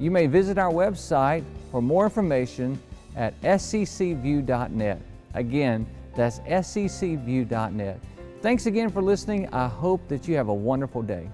[0.00, 2.80] You may visit our website for more information
[3.16, 5.00] at sccview.net.
[5.34, 8.00] Again, that's sccview.net.
[8.42, 9.48] Thanks again for listening.
[9.52, 11.30] I hope that you have a wonderful day.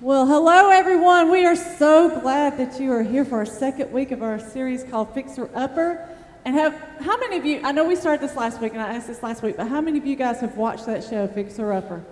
[0.00, 1.30] Well, hello everyone.
[1.30, 4.84] We are so glad that you are here for our second week of our series
[4.84, 6.08] called Fixer Upper.
[6.44, 7.60] And have how many of you?
[7.64, 9.80] I know we started this last week, and I asked this last week, but how
[9.80, 12.04] many of you guys have watched that show, Fixer Upper?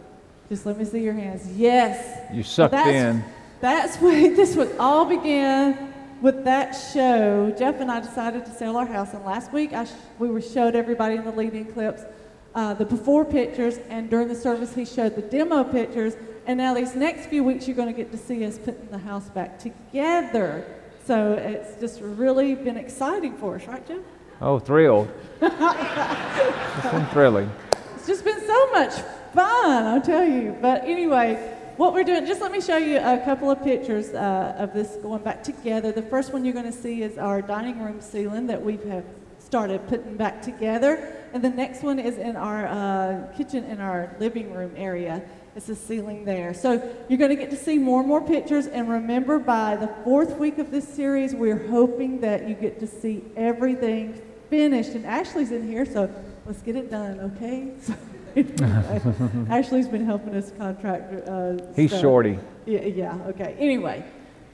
[0.48, 1.46] Just let me see your hands.
[1.52, 2.32] Yes.
[2.32, 3.22] You sucked That's- in.
[3.62, 7.54] That's when this would all begin with that show.
[7.56, 10.42] Jeff and I decided to sell our house, and last week I sh- we were
[10.42, 12.02] showed everybody in the leading clips
[12.56, 16.14] uh, the before pictures, and during the service he showed the demo pictures.
[16.44, 18.98] And now these next few weeks you're going to get to see us putting the
[18.98, 20.66] house back together.
[21.04, 24.02] So it's just really been exciting for us, right, Jeff?
[24.40, 25.08] Oh, thrilled.
[25.40, 27.48] it's been thrilling.
[27.94, 28.94] It's just been so much
[29.32, 30.56] fun, I'll tell you.
[30.60, 31.51] But anyway,
[31.82, 34.94] what we're doing, just let me show you a couple of pictures uh, of this
[35.02, 35.90] going back together.
[35.90, 39.04] The first one you're going to see is our dining room ceiling that we have
[39.40, 41.12] started putting back together.
[41.32, 45.24] And the next one is in our uh, kitchen in our living room area.
[45.56, 46.54] It's the ceiling there.
[46.54, 46.74] So
[47.08, 48.68] you're going to get to see more and more pictures.
[48.68, 52.86] And remember, by the fourth week of this series, we're hoping that you get to
[52.86, 54.90] see everything finished.
[54.90, 56.08] And Ashley's in here, so
[56.46, 57.72] let's get it done, okay?
[59.50, 61.28] Ashley's been helping us contract.
[61.28, 62.00] Uh, He's stuff.
[62.00, 62.38] shorty.
[62.66, 63.56] Yeah, yeah, okay.
[63.58, 64.04] Anyway,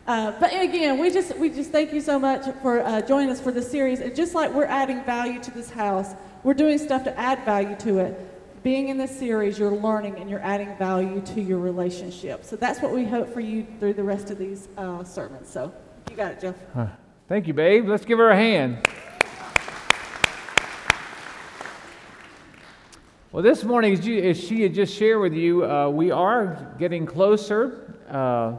[0.06, 3.40] uh, but again, we just we just thank you so much for uh, joining us
[3.40, 4.00] for this series.
[4.00, 7.76] And just like we're adding value to this house, we're doing stuff to add value
[7.80, 8.62] to it.
[8.62, 12.44] Being in this series, you're learning and you're adding value to your relationship.
[12.44, 15.48] So that's what we hope for you through the rest of these uh, sermons.
[15.48, 15.72] So
[16.10, 16.56] you got it, Jeff.
[17.28, 17.86] Thank you, babe.
[17.86, 18.78] Let's give her a hand.
[23.30, 26.74] Well, this morning, as, you, as she had just shared with you, uh, we are
[26.78, 27.94] getting closer.
[28.08, 28.56] Uh,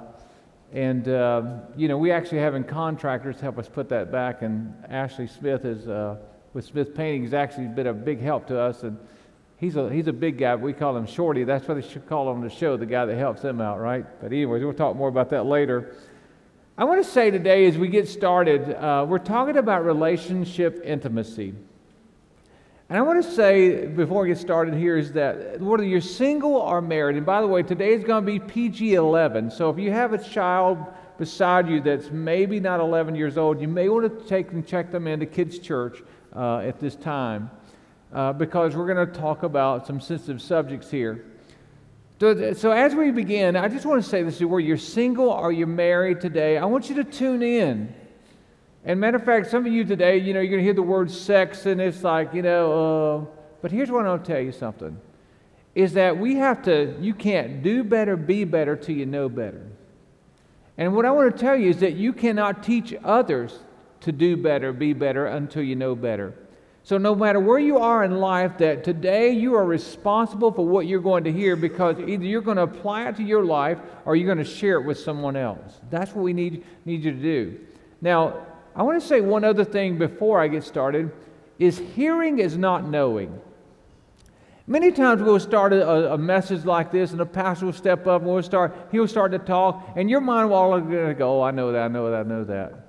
[0.71, 4.43] and, uh, you know, we actually having contractors help us put that back.
[4.43, 6.17] And Ashley Smith is, uh,
[6.53, 8.83] with Smith Painting, has actually been a big help to us.
[8.83, 8.99] And
[9.57, 10.55] he's a, he's a big guy.
[10.55, 11.45] We call him Shorty.
[11.45, 13.79] That's what they should call him on the show, the guy that helps them out,
[13.79, 14.05] right?
[14.21, 15.95] But, anyways, we'll talk more about that later.
[16.77, 21.55] I want to say today, as we get started, uh, we're talking about relationship intimacy.
[22.89, 26.55] And I want to say before we get started here is that whether you're single
[26.55, 29.51] or married, and by the way, today is going to be PG 11.
[29.51, 30.79] So if you have a child
[31.19, 34.89] beside you that's maybe not 11 years old, you may want to take and check
[34.89, 36.01] them into kids' church
[36.35, 37.51] uh, at this time
[38.11, 41.25] uh, because we're going to talk about some sensitive subjects here.
[42.19, 45.51] So, so as we begin, I just want to say this: whether you're single or
[45.51, 47.93] you're married today, I want you to tune in.
[48.85, 50.81] And matter of fact, some of you today, you know, you're going to hear the
[50.81, 53.25] word sex, and it's like, you know, uh,
[53.61, 54.99] but here's what I'll tell you something:
[55.75, 56.95] is that we have to.
[56.99, 59.65] You can't do better, be better till you know better.
[60.77, 63.59] And what I want to tell you is that you cannot teach others
[64.01, 66.33] to do better, be better until you know better.
[66.83, 70.87] So, no matter where you are in life, that today you are responsible for what
[70.87, 74.15] you're going to hear because either you're going to apply it to your life or
[74.15, 75.81] you're going to share it with someone else.
[75.89, 77.59] That's what we need, need you to do.
[78.01, 78.45] Now,
[78.79, 81.11] I want to say one other thing before I get started
[81.59, 83.41] is hearing is not knowing.
[84.67, 88.21] Many times we'll start a, a message like this, and the pastor will step up
[88.21, 91.51] and we'll start, he'll start to talk, and your mind will all go, oh, I
[91.51, 92.87] know that, I know that, I know that.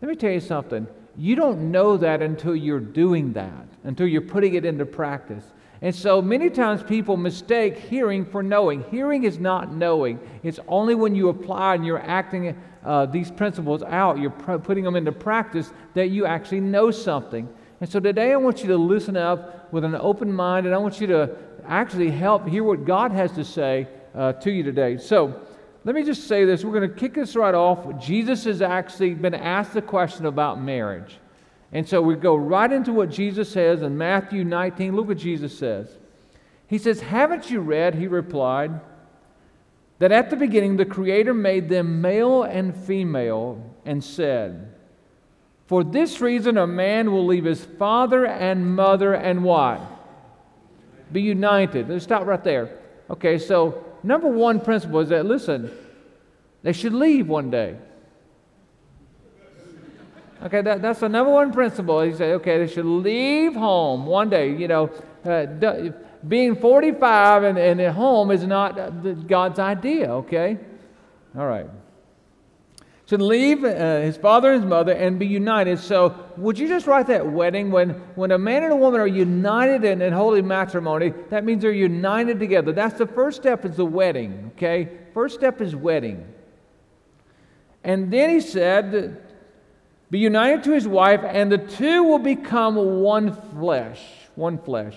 [0.00, 0.86] Let me tell you something.
[1.16, 5.42] You don't know that until you're doing that, until you're putting it into practice.
[5.82, 8.82] And so many times people mistake hearing for knowing.
[8.90, 10.18] Hearing is not knowing.
[10.42, 14.84] It's only when you apply and you're acting uh, these principles out, you're pr- putting
[14.84, 17.48] them into practice, that you actually know something.
[17.80, 20.78] And so today I want you to listen up with an open mind, and I
[20.78, 21.36] want you to
[21.66, 24.96] actually help hear what God has to say uh, to you today.
[24.96, 25.40] So
[25.84, 26.64] let me just say this.
[26.64, 28.00] We're going to kick this right off.
[28.00, 31.18] Jesus has actually been asked the question about marriage.
[31.72, 34.94] And so we go right into what Jesus says in Matthew 19.
[34.94, 35.88] Look what Jesus says.
[36.68, 38.80] He says, Haven't you read, he replied,
[39.98, 44.74] that at the beginning the Creator made them male and female and said,
[45.66, 49.80] For this reason a man will leave his father and mother and what?
[51.12, 51.88] Be united.
[51.88, 52.78] Let's stop right there.
[53.08, 55.70] Okay, so number one principle is that, listen,
[56.62, 57.76] they should leave one day.
[60.46, 62.00] Okay, that, that's the number one principle.
[62.02, 64.54] He said, okay, they should leave home one day.
[64.54, 64.90] You know,
[65.24, 65.90] uh,
[66.28, 70.56] being 45 and, and at home is not God's idea, okay?
[71.36, 71.66] All right.
[73.06, 75.80] Should leave uh, his father and his mother and be united.
[75.80, 77.72] So, would you just write that wedding?
[77.72, 81.62] When, when a man and a woman are united in, in holy matrimony, that means
[81.62, 82.72] they're united together.
[82.72, 84.90] That's the first step is the wedding, okay?
[85.12, 86.24] First step is wedding.
[87.82, 89.25] And then he said,
[90.10, 94.00] Be united to his wife, and the two will become one flesh.
[94.36, 94.96] One flesh.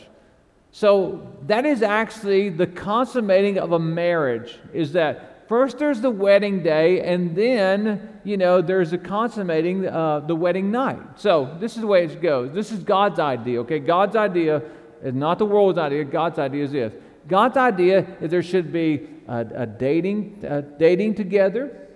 [0.71, 6.61] So that is actually the consummating of a marriage, is that first there's the wedding
[6.61, 11.19] day, and then, you know, there's the consummating uh, the wedding night.
[11.19, 12.53] So this is the way it goes.
[12.53, 13.79] This is God's idea, okay?
[13.79, 14.62] God's idea
[15.01, 16.03] is not the world's idea.
[16.03, 16.94] God's idea is this.
[17.27, 21.88] God's idea is there should be a, a dating, a dating together,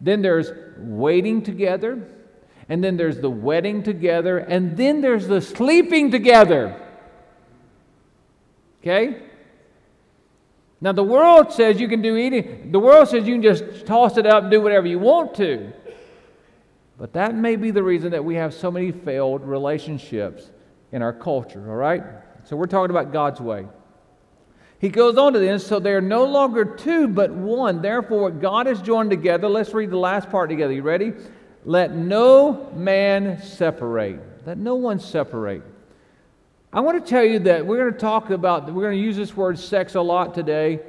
[0.00, 2.06] then there's waiting together.
[2.70, 4.38] And then there's the wedding together.
[4.38, 6.80] And then there's the sleeping together.
[8.80, 9.22] Okay?
[10.80, 12.70] Now, the world says you can do eating.
[12.70, 15.72] The world says you can just toss it up and do whatever you want to.
[16.96, 20.50] But that may be the reason that we have so many failed relationships
[20.92, 22.02] in our culture, all right?
[22.44, 23.66] So we're talking about God's way.
[24.78, 27.82] He goes on to this, so they are no longer two, but one.
[27.82, 30.72] Therefore, what God has joined together, let's read the last part together.
[30.72, 31.12] You ready?
[31.64, 34.20] Let no man separate.
[34.46, 35.62] Let no one separate.
[36.72, 39.16] I want to tell you that we're going to talk about, we're going to use
[39.16, 40.80] this word sex a lot today,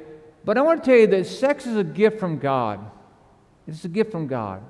[0.44, 2.78] but I want to tell you that sex is a gift from God.
[3.66, 4.62] It's a gift from God.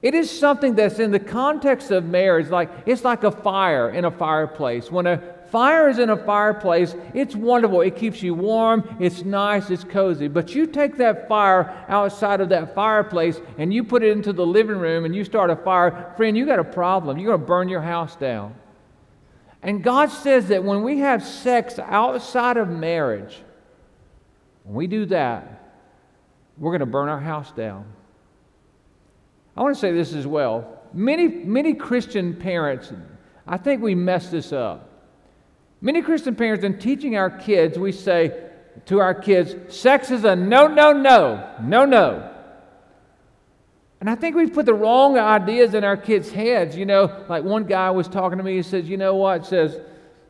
[0.00, 4.04] It is something that's in the context of marriage, like it's like a fire in
[4.04, 4.90] a fireplace.
[4.90, 6.94] When a Fire is in a fireplace.
[7.14, 7.80] It's wonderful.
[7.80, 8.96] It keeps you warm.
[9.00, 9.70] It's nice.
[9.70, 10.28] It's cozy.
[10.28, 14.44] But you take that fire outside of that fireplace and you put it into the
[14.44, 16.12] living room and you start a fire.
[16.16, 17.16] Friend, you got a problem.
[17.18, 18.54] You're going to burn your house down.
[19.62, 23.42] And God says that when we have sex outside of marriage,
[24.64, 25.74] when we do that,
[26.58, 27.86] we're going to burn our house down.
[29.56, 30.82] I want to say this as well.
[30.92, 32.92] Many, many Christian parents,
[33.46, 34.87] I think we mess this up.
[35.80, 38.48] Many Christian parents, in teaching our kids, we say
[38.86, 42.34] to our kids, sex is a no, no, no, no, no.
[44.00, 46.76] And I think we've put the wrong ideas in our kids' heads.
[46.76, 49.46] You know, like one guy was talking to me, he says, You know what?
[49.46, 49.80] says,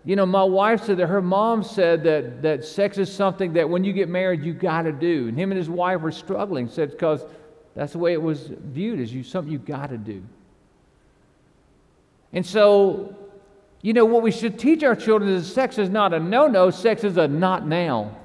[0.05, 3.69] You know, my wife said that her mom said that, that sex is something that
[3.69, 5.29] when you get married, you got to do.
[5.29, 7.23] And him and his wife were struggling, said, because
[7.75, 10.23] that's the way it was viewed as you something you got to do.
[12.33, 13.15] And so
[13.83, 16.71] you know, what we should teach our children is sex is not a no no,
[16.71, 18.17] sex is a not now.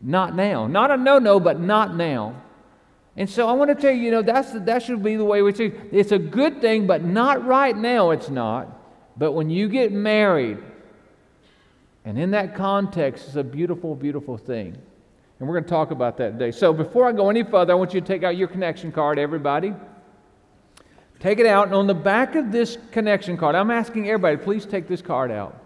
[0.00, 0.66] Not now.
[0.66, 2.42] Not a no no, but not now.
[3.16, 5.42] And so I want to tell you, you know, that's, that should be the way
[5.42, 5.74] we teach.
[5.90, 8.68] It's a good thing, but not right now, it's not.
[9.16, 10.58] But when you get married,
[12.04, 14.78] and in that context, it's a beautiful, beautiful thing.
[15.38, 16.52] And we're going to talk about that today.
[16.52, 19.18] So before I go any further, I want you to take out your connection card,
[19.18, 19.74] everybody.
[21.20, 24.64] Take it out, and on the back of this connection card, I'm asking everybody, please
[24.64, 25.60] take this card out.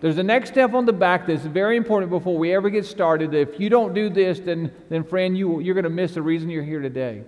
[0.00, 3.34] There's a next step on the back that's very important before we ever get started.
[3.34, 6.48] If you don't do this, then, then friend, you, you're going to miss the reason
[6.48, 7.24] you're here today.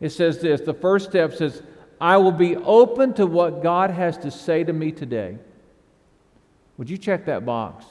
[0.00, 1.62] It says this the first step says,
[2.00, 5.38] I will be open to what God has to say to me today.
[6.78, 7.84] Would you check that box?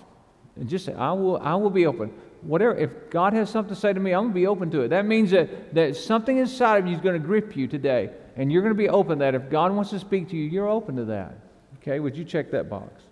[0.58, 3.80] And just say, I will, I will be open whatever, if God has something to
[3.80, 4.90] say to me, I'm going to be open to it.
[4.90, 8.10] That means that, that something inside of you is going to grip you today.
[8.36, 9.36] And you're going to be open to that.
[9.36, 11.38] If God wants to speak to you, you're open to that.
[11.78, 12.00] Okay?
[12.00, 13.04] Would you check that box?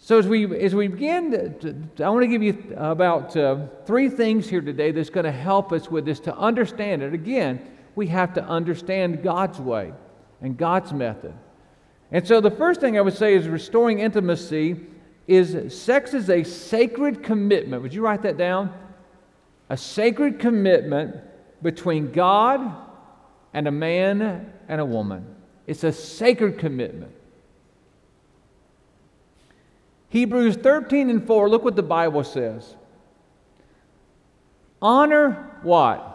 [0.00, 4.08] So as we as we begin, to, I want to give you about uh, three
[4.08, 7.12] things here today that's going to help us with this to understand it.
[7.12, 7.60] Again,
[7.94, 9.92] we have to understand God's way
[10.40, 11.34] and God's method.
[12.10, 14.80] And so the first thing I would say is restoring intimacy
[15.28, 17.82] is sex is a sacred commitment.
[17.82, 18.72] Would you write that down?
[19.68, 21.16] A sacred commitment
[21.62, 22.74] between God
[23.52, 25.26] and a man and a woman.
[25.66, 27.12] It's a sacred commitment.
[30.08, 32.74] Hebrews 13 and 4, look what the Bible says.
[34.80, 36.14] Honor what?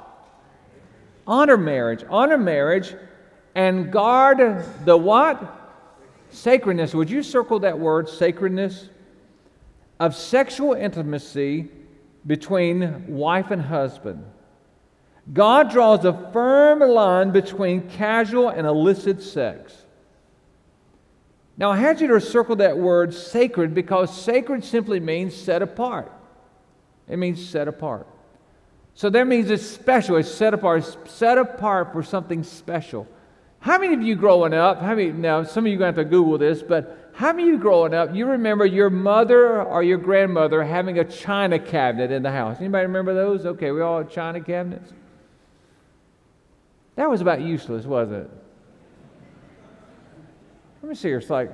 [1.27, 2.03] Honor marriage.
[2.09, 2.95] Honor marriage
[3.53, 5.59] and guard the what?
[6.31, 6.95] Sacredness.
[6.95, 8.89] Would you circle that word, sacredness?
[9.99, 11.69] Of sexual intimacy
[12.25, 14.25] between wife and husband.
[15.31, 19.85] God draws a firm line between casual and illicit sex.
[21.55, 26.11] Now, I had you to circle that word sacred because sacred simply means set apart.
[27.07, 28.07] It means set apart.
[28.95, 30.17] So that means it's special.
[30.17, 30.83] It's set apart.
[30.83, 33.07] It's set apart for something special.
[33.63, 36.01] How many of you growing up, how many, now some of you are going to
[36.01, 39.63] have to Google this, but how many of you growing up, you remember your mother
[39.63, 42.57] or your grandmother having a china cabinet in the house?
[42.59, 43.45] Anybody remember those?
[43.45, 44.91] Okay, we all china cabinets.
[46.97, 48.31] That was about useless, wasn't it?
[50.81, 51.19] Let me see here.
[51.19, 51.49] It's like,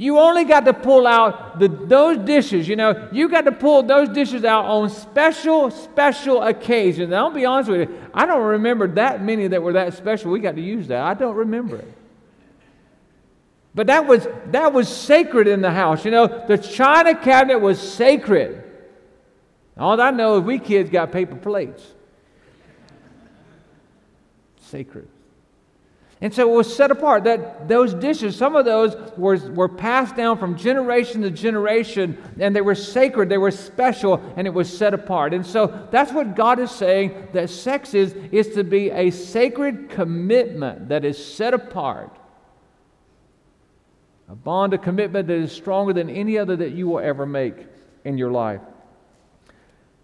[0.00, 3.82] you only got to pull out the, those dishes, you know, you got to pull
[3.82, 7.12] those dishes out on special, special occasions.
[7.12, 10.30] I'll be honest with you, I don't remember that many that were that special.
[10.30, 11.02] We got to use that.
[11.02, 11.92] I don't remember it.
[13.74, 16.02] But that was, that was sacred in the house.
[16.06, 18.64] You know, the china cabinet was sacred.
[19.76, 21.84] All I know is we kids got paper plates.
[24.62, 25.08] Sacred.
[26.22, 27.24] And so it was set apart.
[27.24, 32.54] That those dishes, some of those were, were passed down from generation to generation, and
[32.54, 35.32] they were sacred, they were special, and it was set apart.
[35.32, 39.88] And so that's what God is saying that sex is, is to be a sacred
[39.88, 42.14] commitment that is set apart.
[44.28, 47.66] A bond of commitment that is stronger than any other that you will ever make
[48.04, 48.60] in your life.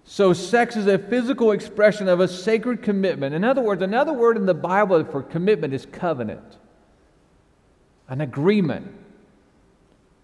[0.08, 3.34] So, sex is a physical expression of a sacred commitment.
[3.34, 6.58] In other words, another word in the Bible for commitment is covenant,
[8.08, 8.94] an agreement.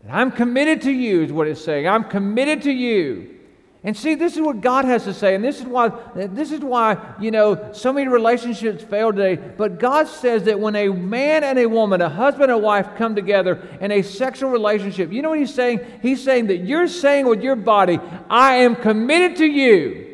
[0.09, 1.89] I'm committed to you, is what it's saying.
[1.89, 3.41] I'm committed to you.
[3.85, 6.61] And see, this is what God has to say, and this is why this is
[6.61, 9.35] why you know so many relationships fail today.
[9.35, 13.17] But God says that when a man and a woman, a husband and wife, come
[13.17, 15.81] together in a sexual relationship, you know what He's saying?
[16.01, 17.99] He's saying that you're saying with your body,
[18.31, 20.11] "I am committed to you."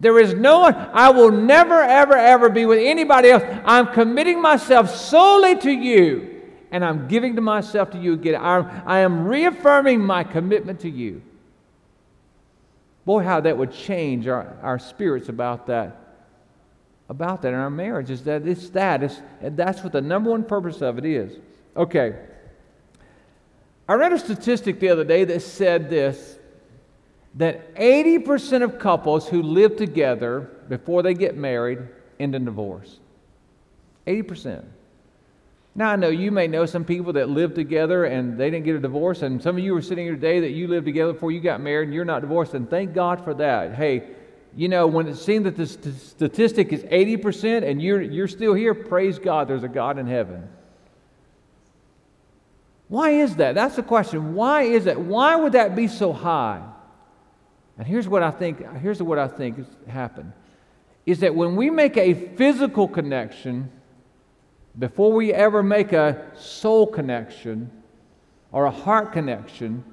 [0.00, 3.44] There is no one, I will never, ever, ever be with anybody else.
[3.64, 6.40] I'm committing myself solely to you,
[6.72, 8.40] and I'm giving to myself to you again.
[8.40, 11.20] I'm, I am reaffirming my commitment to you.
[13.10, 15.96] Boy, how that would change our, our spirits about that.
[17.08, 19.02] About that in our marriage is that it's that.
[19.02, 21.36] It's, and that's what the number one purpose of it is.
[21.76, 22.14] Okay.
[23.88, 26.38] I read a statistic the other day that said this
[27.34, 31.80] that 80% of couples who live together before they get married
[32.20, 33.00] end in divorce.
[34.06, 34.62] 80%.
[35.74, 38.74] Now, I know you may know some people that live together and they didn't get
[38.74, 41.30] a divorce, and some of you are sitting here today that you lived together before
[41.30, 43.74] you got married and you're not divorced, and thank God for that.
[43.74, 44.02] Hey,
[44.56, 48.74] you know, when it seems that the statistic is 80% and you're, you're still here,
[48.74, 50.48] praise God, there's a God in heaven.
[52.88, 53.54] Why is that?
[53.54, 54.34] That's the question.
[54.34, 55.00] Why is that?
[55.00, 56.60] Why would that be so high?
[57.78, 60.32] And here's what I think, here's what I think has happened.
[61.06, 63.70] Is that when we make a physical connection,
[64.78, 67.70] before we ever make a soul connection
[68.52, 69.84] or a heart connection,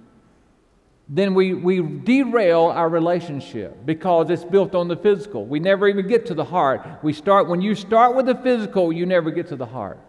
[1.09, 5.45] then we, we derail our relationship because it's built on the physical.
[5.45, 6.85] We never even get to the heart.
[7.01, 9.99] We start when you start with the physical, you never get to the heart.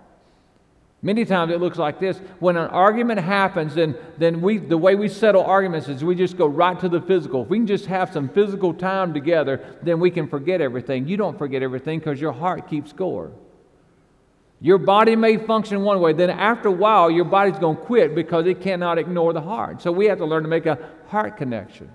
[1.00, 2.18] Many times it looks like this.
[2.40, 6.36] When an argument happens, then, then we, the way we settle arguments is we just
[6.36, 7.44] go right to the physical.
[7.44, 11.06] If we can just have some physical time together, then we can forget everything.
[11.06, 13.30] You don't forget everything because your heart keeps score.
[14.60, 18.14] Your body may function one way, then after a while, your body's going to quit
[18.14, 19.80] because it cannot ignore the heart.
[19.82, 21.90] So we have to learn to make a heart connection.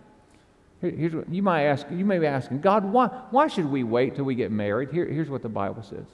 [0.80, 1.86] here's what you might ask.
[1.92, 4.92] You may be asking, God, why, why should we wait till we get married?
[4.92, 6.06] Here, here's what the Bible says.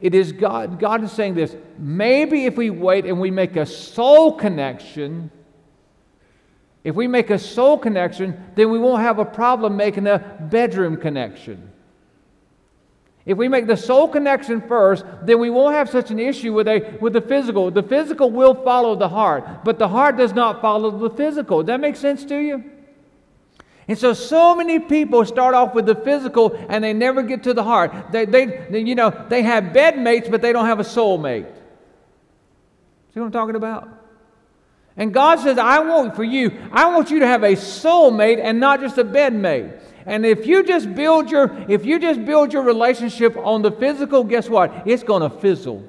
[0.00, 0.78] It is God.
[0.78, 1.54] God is saying this.
[1.76, 5.30] Maybe if we wait and we make a soul connection,
[6.84, 10.96] if we make a soul connection, then we won't have a problem making a bedroom
[10.96, 11.70] connection.
[13.26, 16.66] If we make the soul connection first, then we won't have such an issue with,
[16.66, 17.70] a, with the physical.
[17.70, 21.62] The physical will follow the heart, but the heart does not follow the physical.
[21.62, 22.64] Does that make sense to you?
[23.88, 27.52] And so, so many people start off with the physical and they never get to
[27.52, 27.92] the heart.
[28.12, 31.18] They, they, they you know, they have bed mates, but they don't have a soul
[31.18, 31.46] mate.
[33.12, 33.88] See what I'm talking about?
[34.96, 38.38] And God says, I want for you, I want you to have a soul mate
[38.38, 39.72] and not just a bed mate.
[40.06, 44.24] And if you just build your if you just build your relationship on the physical,
[44.24, 44.86] guess what?
[44.86, 45.88] It's going to fizzle.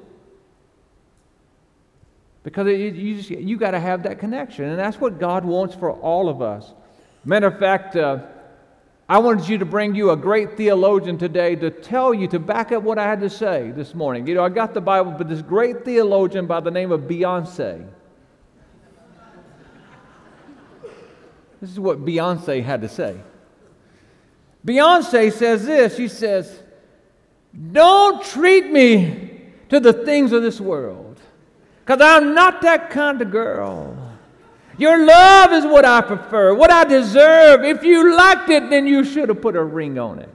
[2.42, 5.74] Because it, you just you got to have that connection, and that's what God wants
[5.74, 6.72] for all of us.
[7.24, 8.26] Matter of fact, uh,
[9.08, 12.72] I wanted you to bring you a great theologian today to tell you to back
[12.72, 14.26] up what I had to say this morning.
[14.26, 17.86] You know, I got the Bible, but this great theologian by the name of Beyonce.
[21.60, 23.20] This is what Beyonce had to say.
[24.66, 26.62] Beyonce says this she says,
[27.72, 31.18] Don't treat me to the things of this world,
[31.84, 33.98] because I'm not that kind of girl.
[34.78, 37.62] Your love is what I prefer, what I deserve.
[37.62, 40.30] If you liked it, then you should have put a ring on it.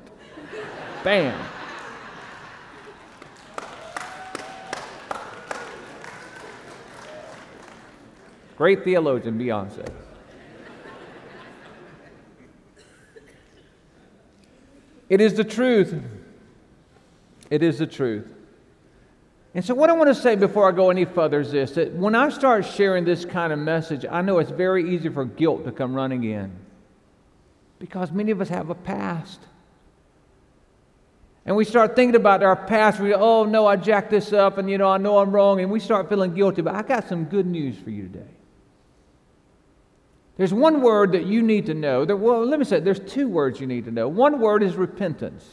[1.04, 1.38] Bam.
[8.58, 9.88] Great theologian, Beyonce.
[15.10, 15.96] It is the truth.
[17.50, 18.34] It is the truth.
[19.54, 21.94] And so, what I want to say before I go any further is this that
[21.94, 25.64] when I start sharing this kind of message, I know it's very easy for guilt
[25.66, 26.52] to come running in
[27.80, 29.40] because many of us have a past.
[31.46, 33.00] And we start thinking about our past.
[33.00, 35.62] We go, oh, no, I jacked this up, and you know, I know I'm wrong,
[35.62, 36.62] and we start feeling guilty.
[36.62, 38.37] But I got some good news for you today.
[40.38, 42.06] There's one word that you need to know.
[42.06, 44.08] There, well, let me say, there's two words you need to know.
[44.08, 45.44] One word is repentance.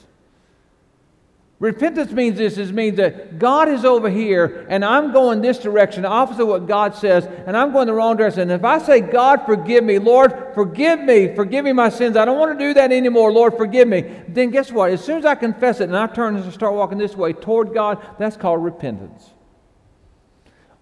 [1.61, 6.05] Repentance means this it means that God is over here and I'm going this direction,
[6.05, 8.43] opposite of what God says, and I'm going the wrong direction.
[8.43, 12.27] And if I say, God, forgive me, Lord, forgive me, forgive me my sins, I
[12.27, 14.91] don't want to do that anymore, Lord, forgive me, then guess what?
[14.91, 17.73] As soon as I confess it and I turn and start walking this way toward
[17.73, 19.31] God, that's called repentance.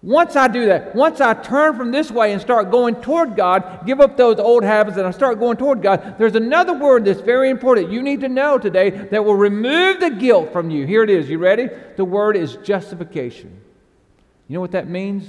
[0.03, 3.85] Once I do that, once I turn from this way and start going toward God,
[3.85, 7.21] give up those old habits and I start going toward God, there's another word that's
[7.21, 10.85] very important you need to know today that will remove the guilt from you.
[10.85, 11.29] Here it is.
[11.29, 11.69] You ready?
[11.95, 13.61] The word is justification.
[14.49, 15.25] You know what that means?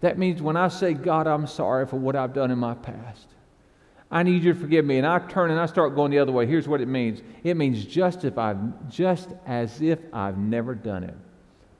[0.00, 3.26] That means when I say, God, I'm sorry for what I've done in my past.
[4.10, 4.96] I need you to forgive me.
[4.96, 6.46] And I turn and I start going the other way.
[6.46, 11.04] Here's what it means it means just, if I've, just as if I've never done
[11.04, 11.14] it.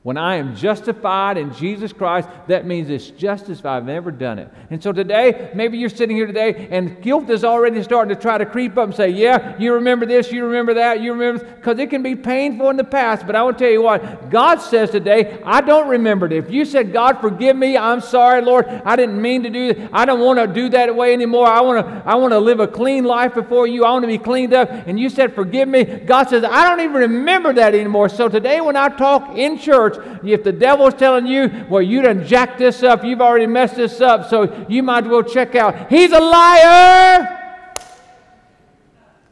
[0.05, 4.12] When I am justified in Jesus Christ, that means it's just as if I've never
[4.12, 4.49] done it.
[4.71, 8.38] And so today, maybe you're sitting here today and guilt is already starting to try
[8.38, 11.81] to creep up and say, Yeah, you remember this, you remember that, you remember, because
[11.81, 13.26] it can be painful in the past.
[13.26, 16.33] But I want to tell you what, God says today, I don't remember it.
[16.33, 19.90] If you said, God, forgive me, I'm sorry, Lord, I didn't mean to do that.
[19.93, 21.49] I don't want to do that way anymore.
[21.49, 23.85] I want to, I want to live a clean life before you.
[23.85, 24.71] I want to be cleaned up.
[24.71, 25.83] And you said, Forgive me.
[25.83, 28.09] God says, I don't even remember that anymore.
[28.09, 29.88] So today, when I talk in church,
[30.24, 34.01] if the devil's telling you, well, you done jacked this up, you've already messed this
[34.01, 35.88] up, so you might as well check out.
[35.90, 37.35] He's a liar.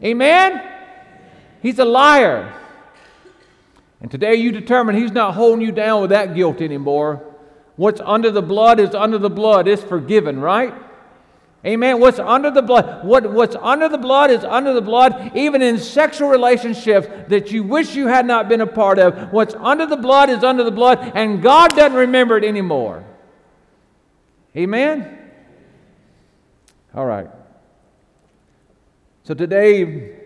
[0.03, 0.63] Amen?
[1.61, 2.53] He's a liar.
[4.01, 7.23] And today you determine he's not holding you down with that guilt anymore.
[7.77, 9.69] What's under the blood is under the blood.
[9.69, 10.75] It's forgiven, right?
[11.65, 11.99] Amen.
[11.99, 13.05] What's under the blood?
[13.05, 17.65] What, what's under the blood is under the blood, even in sexual relationships that you
[17.65, 19.33] wish you had not been a part of.
[19.33, 23.05] What's under the blood is under the blood, and God doesn't remember it anymore.
[24.57, 25.19] Amen?
[26.95, 27.29] All right.
[29.25, 30.17] So today,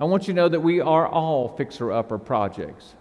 [0.00, 2.94] I want you to know that we are all fixer upper projects.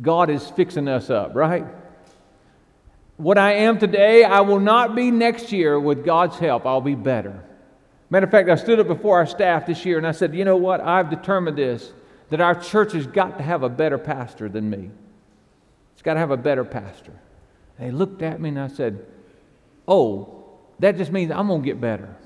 [0.00, 1.66] God is fixing us up, right?
[3.16, 6.66] What I am today, I will not be next year with God's help.
[6.66, 7.44] I'll be better.
[8.10, 10.44] Matter of fact, I stood up before our staff this year and I said, You
[10.44, 10.80] know what?
[10.80, 11.92] I've determined this
[12.30, 14.90] that our church has got to have a better pastor than me.
[15.92, 17.12] It's got to have a better pastor.
[17.78, 19.06] They looked at me and I said,
[19.86, 20.44] Oh,
[20.80, 22.16] that just means I'm going to get better.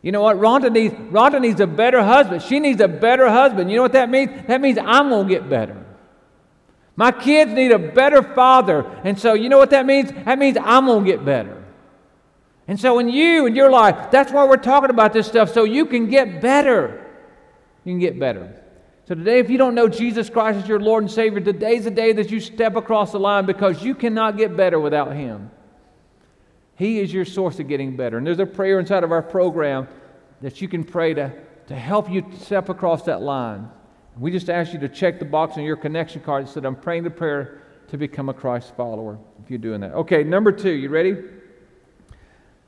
[0.00, 0.36] You know what?
[0.36, 2.42] Rhonda needs, Rhonda needs a better husband.
[2.42, 3.68] She needs a better husband.
[3.68, 4.30] You know what that means?
[4.46, 5.84] That means I'm going to get better.
[6.98, 8.84] My kids need a better father.
[9.04, 10.10] And so, you know what that means?
[10.10, 11.64] That means I'm going to get better.
[12.66, 15.62] And so, in you and your life, that's why we're talking about this stuff, so
[15.62, 17.06] you can get better.
[17.84, 18.60] You can get better.
[19.06, 21.92] So, today, if you don't know Jesus Christ as your Lord and Savior, today's the
[21.92, 25.52] day that you step across the line because you cannot get better without Him.
[26.74, 28.18] He is your source of getting better.
[28.18, 29.86] And there's a prayer inside of our program
[30.40, 31.32] that you can pray to,
[31.68, 33.70] to help you step across that line.
[34.18, 36.76] We just ask you to check the box on your connection card that said, I'm
[36.76, 39.92] praying the prayer to become a Christ follower, if you're doing that.
[39.92, 41.16] Okay, number two, you ready?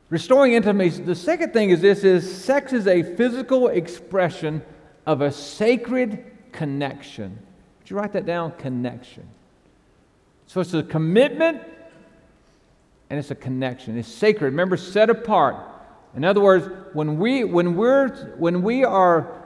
[0.09, 1.03] Restoring intimacy.
[1.03, 4.63] The second thing is this is sex is a physical expression
[5.07, 7.39] of a sacred connection.
[7.81, 8.53] Did you write that down?
[8.53, 9.29] Connection.
[10.47, 11.63] So it's a commitment
[13.09, 13.99] and it's a connection.
[13.99, 14.47] It's sacred.
[14.47, 15.57] Remember, set apart.
[16.17, 19.40] In other words, when we when we're when we are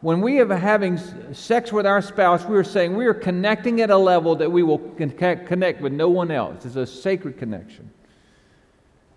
[0.00, 0.98] when we are having
[1.32, 4.62] sex with our spouse, we are saying we are connecting at a level that we
[4.62, 6.64] will connect with no one else.
[6.64, 7.90] It's a sacred connection.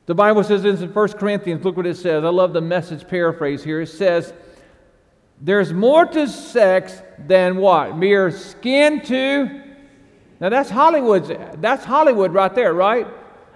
[0.05, 2.23] The Bible says this in 1 Corinthians, look what it says.
[2.23, 3.81] I love the message paraphrase here.
[3.81, 4.33] It says,
[5.39, 7.95] There's more to sex than what?
[7.95, 9.61] Mere skin to.
[10.39, 11.61] Now that's Hollywood.
[11.61, 13.05] That's Hollywood right there, right?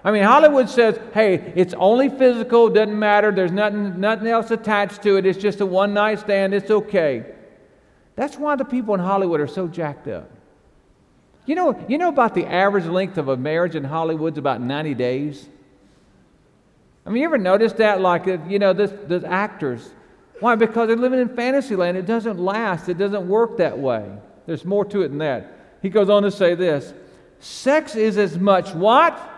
[0.04, 5.02] I mean, Hollywood says, hey, it's only physical, doesn't matter, there's nothing, nothing else attached
[5.02, 7.24] to it, it's just a one night stand, it's okay.
[8.14, 10.30] That's why the people in Hollywood are so jacked up.
[11.46, 14.94] You know, you know about the average length of a marriage in Hollywood's about 90
[14.94, 15.48] days?
[17.06, 18.00] I mean, you ever noticed that?
[18.00, 19.90] Like, uh, you know, this, this actors.
[20.40, 20.54] Why?
[20.54, 21.96] Because they're living in fantasy land.
[21.96, 24.10] It doesn't last, it doesn't work that way.
[24.46, 25.52] There's more to it than that.
[25.82, 26.94] He goes on to say this
[27.40, 29.33] Sex is as much what?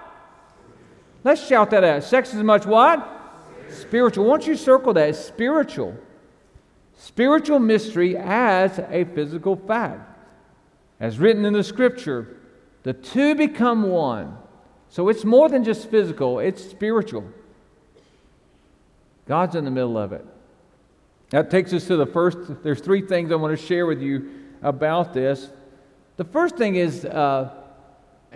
[1.27, 2.05] Let's shout that out.
[2.05, 3.05] Sex is much what?
[3.69, 4.27] Spiritual.
[4.27, 5.93] Once you circle that, spiritual.
[6.97, 10.09] Spiritual mystery as a physical fact.
[11.01, 12.37] As written in the scripture,
[12.85, 14.39] the two become one.
[14.89, 17.25] So it's more than just physical, it's spiritual.
[19.27, 20.25] God's in the middle of it.
[21.31, 24.31] That takes us to the first, there's three things I want to share with you
[24.63, 25.51] about this.
[26.19, 27.66] The first thing is, uh,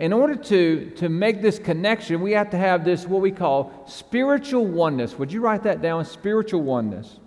[0.01, 3.85] in order to, to make this connection, we have to have this, what we call
[3.87, 5.19] spiritual oneness.
[5.19, 6.07] Would you write that down?
[6.07, 7.19] Spiritual oneness.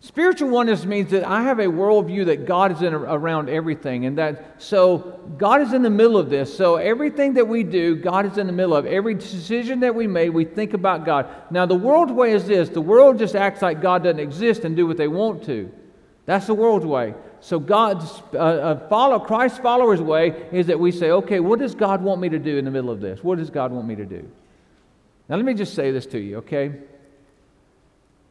[0.00, 4.18] Spiritual oneness means that I have a worldview that God is in around everything, and
[4.18, 6.54] that so God is in the middle of this.
[6.54, 8.84] So everything that we do, God is in the middle of.
[8.84, 11.26] Every decision that we make, we think about God.
[11.50, 14.76] Now the world's way is this: the world just acts like God doesn't exist and
[14.76, 15.72] do what they want to.
[16.26, 17.14] That's the world's way.
[17.44, 21.74] So God's uh, uh, follow Christ's followers' way is that we say, okay, what does
[21.74, 23.22] God want me to do in the middle of this?
[23.22, 24.26] What does God want me to do?
[25.28, 26.72] Now let me just say this to you, okay?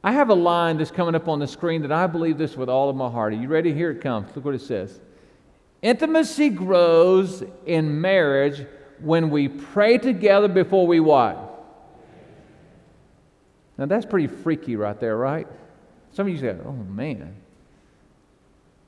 [0.04, 2.70] I have a line that's coming up on the screen that I believe this with
[2.70, 3.34] all of my heart.
[3.34, 3.72] Are you ready?
[3.72, 4.36] Here it comes.
[4.36, 5.00] Look what it says.
[5.84, 8.66] Intimacy grows in marriage
[9.00, 11.64] when we pray together before we what?
[13.78, 15.48] Now that's pretty freaky right there, right?
[16.14, 17.43] Some of you say, oh man.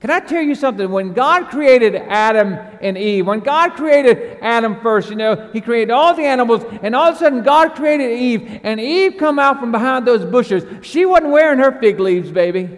[0.05, 0.91] Can I tell you something?
[0.91, 5.89] When God created Adam and Eve, when God created Adam first, you know, he created
[5.89, 9.59] all the animals, and all of a sudden God created Eve, and Eve come out
[9.59, 10.63] from behind those bushes.
[10.85, 12.77] She wasn't wearing her fig leaves, baby.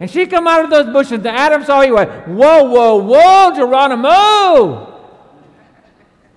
[0.00, 3.54] And she come out of those bushes, and Adam saw he went, whoa, whoa, whoa,
[3.54, 4.89] Geronimo!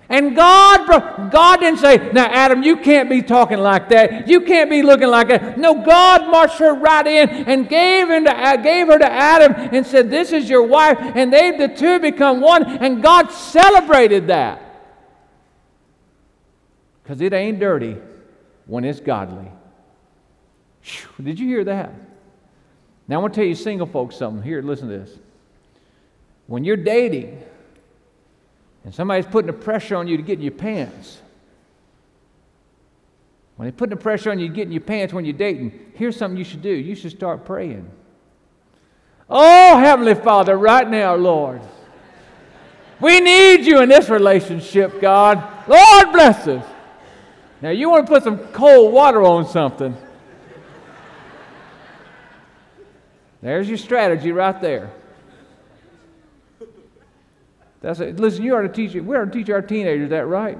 [0.08, 4.28] And God, God didn't say, now, Adam, you can't be talking like that.
[4.28, 5.58] You can't be looking like that.
[5.58, 9.86] No, God marched her right in and gave, into, uh, gave her to Adam and
[9.86, 10.98] said, This is your wife.
[11.00, 12.64] And they, the two, become one.
[12.64, 14.60] And God celebrated that.
[17.02, 17.96] Because it ain't dirty
[18.66, 19.50] when it's godly.
[20.82, 21.92] Whew, did you hear that?
[23.08, 24.42] Now, I want to tell you, single folks, something.
[24.42, 25.18] Here, listen to this.
[26.46, 27.42] When you're dating,
[28.84, 31.20] and somebody's putting the pressure on you to get in your pants.
[33.56, 35.92] When they're putting the pressure on you to get in your pants when you're dating,
[35.94, 36.70] here's something you should do.
[36.70, 37.88] You should start praying.
[39.30, 41.62] Oh, Heavenly Father, right now, Lord,
[43.00, 45.68] we need you in this relationship, God.
[45.68, 46.64] Lord, bless us.
[47.62, 49.96] Now, you want to put some cold water on something.
[53.40, 54.90] There's your strategy right there.
[57.84, 58.18] That's it.
[58.18, 60.58] Listen, you are to teach we are to teach our teenagers that, right?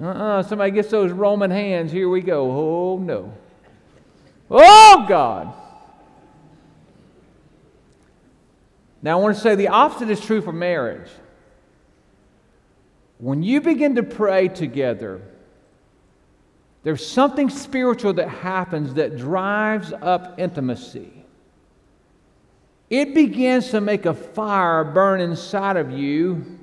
[0.00, 0.42] Uh-uh.
[0.44, 1.92] Somebody gets those Roman hands.
[1.92, 2.50] Here we go.
[2.50, 3.34] Oh no.
[4.50, 5.52] Oh God.
[9.02, 11.10] Now I want to say the opposite is true for marriage.
[13.18, 15.20] When you begin to pray together,
[16.82, 21.17] there's something spiritual that happens that drives up intimacy
[22.90, 26.58] it begins to make a fire burn inside of you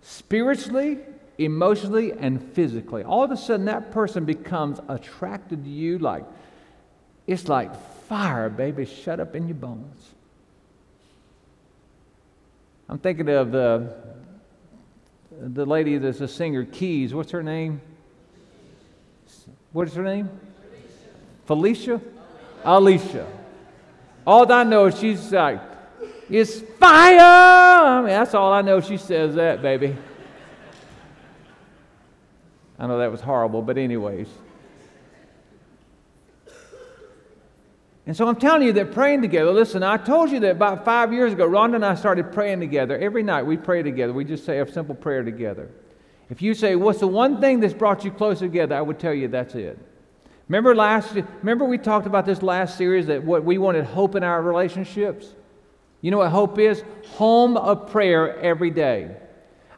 [0.00, 0.98] spiritually,
[1.38, 3.02] emotionally, and physically.
[3.02, 6.24] All of a sudden, that person becomes attracted to you like
[7.26, 7.74] it's like
[8.08, 10.10] fire, baby, shut up in your bones.
[12.88, 13.94] I'm thinking of the,
[15.30, 17.14] the lady that's a singer, Keys.
[17.14, 17.80] What's her name?
[19.72, 20.28] What's her name?
[21.46, 22.00] Felicia?
[22.64, 23.26] Alicia.
[24.26, 25.60] All I know is she's like,
[26.30, 27.18] it's fire.
[27.20, 28.80] I mean, that's all I know.
[28.80, 29.96] She says that, baby.
[32.78, 34.28] I know that was horrible, but, anyways.
[38.06, 41.12] And so I'm telling you that praying together, listen, I told you that about five
[41.12, 42.98] years ago, Rhonda and I started praying together.
[42.98, 44.12] Every night we pray together.
[44.12, 45.70] We just say a simple prayer together.
[46.28, 48.74] If you say, What's the one thing that's brought you closer together?
[48.74, 49.78] I would tell you that's it.
[50.52, 54.22] Remember last remember we talked about this last series that what we wanted hope in
[54.22, 55.26] our relationships?
[56.02, 56.84] You know what hope is?
[57.12, 59.16] Home of prayer every day.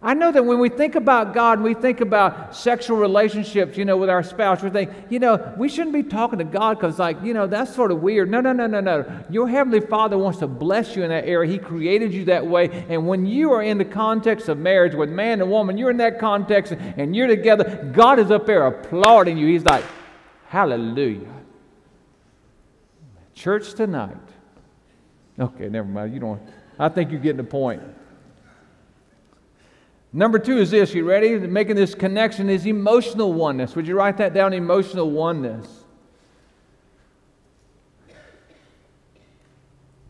[0.02, 3.84] I know that when we think about God and we think about sexual relationships, you
[3.84, 6.98] know, with our spouse, we think, you know, we shouldn't be talking to God because,
[6.98, 8.28] like, you know, that's sort of weird.
[8.28, 9.24] No, no, no, no, no.
[9.30, 11.48] Your Heavenly Father wants to bless you in that area.
[11.52, 12.84] He created you that way.
[12.88, 15.98] And when you are in the context of marriage with man and woman, you're in
[15.98, 19.46] that context and you're together, God is up there applauding you.
[19.46, 19.84] He's like,
[20.54, 21.34] Hallelujah.
[23.34, 24.16] Church tonight,
[25.36, 26.14] Okay, never mind.
[26.14, 26.40] You don't.
[26.78, 27.82] I think you're getting the point.
[30.12, 30.94] Number two is this.
[30.94, 31.36] You ready?
[31.40, 33.74] Making this connection is emotional oneness.
[33.74, 34.52] Would you write that down?
[34.52, 35.66] Emotional oneness.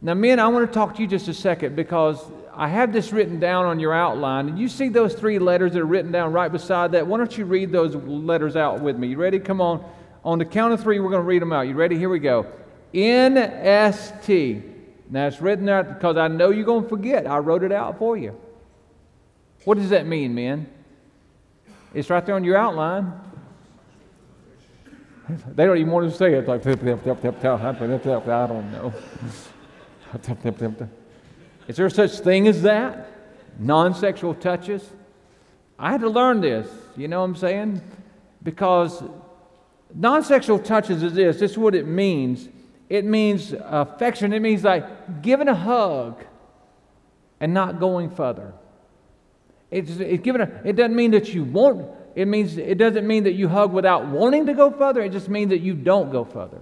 [0.02, 2.22] Now, men, I want to talk to you just a second because
[2.54, 4.50] I have this written down on your outline.
[4.50, 7.06] And you see those three letters that are written down right beside that?
[7.06, 9.08] Why don't you read those letters out with me?
[9.08, 9.38] You ready?
[9.38, 9.82] Come on.
[10.24, 11.68] On the count of three, we're going to read them out.
[11.68, 11.98] You ready?
[11.98, 12.46] Here we go.
[12.94, 14.62] N S T.
[15.10, 17.26] Now, it's written there because I know you're going to forget.
[17.26, 18.38] I wrote it out for you.
[19.64, 20.66] What does that mean, men?
[21.92, 23.12] It's right there on your outline.
[25.54, 26.48] They don't even want to say it.
[26.48, 26.74] Like, I
[28.46, 28.92] don't know.
[31.68, 33.10] Is there such thing as that?
[33.58, 34.90] Non sexual touches?
[35.78, 37.80] I had to learn this, you know what I'm saying?
[38.42, 39.02] Because
[39.94, 42.48] non sexual touches is this this is what it means.
[42.88, 46.24] It means affection, it means like giving a hug
[47.40, 48.52] and not going further.
[49.70, 53.24] It's, it's giving a, it doesn't mean that you won't, it means it doesn't mean
[53.24, 56.24] that you hug without wanting to go further, it just means that you don't go
[56.24, 56.60] further.